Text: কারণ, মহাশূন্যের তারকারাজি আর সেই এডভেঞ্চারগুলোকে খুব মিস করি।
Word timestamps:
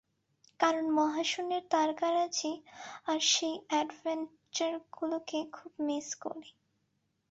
কারণ, 0.59 0.85
মহাশূন্যের 0.91 1.63
তারকারাজি 1.69 2.53
আর 3.05 3.19
সেই 3.31 3.55
এডভেঞ্চারগুলোকে 3.79 5.39
খুব 5.51 5.71
মিস 5.87 6.07
করি। 6.23 6.49